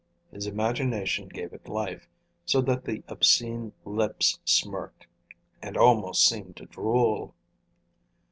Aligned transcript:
His 0.31 0.47
imagination 0.47 1.27
gave 1.29 1.53
it 1.53 1.67
life, 1.67 2.07
so 2.43 2.59
that 2.61 2.85
the 2.85 3.03
obscene 3.07 3.73
lips 3.85 4.39
smirked, 4.43 5.05
and 5.61 5.77
almost 5.77 6.27
seemed 6.27 6.55
to 6.55 6.65
drool. 6.65 7.35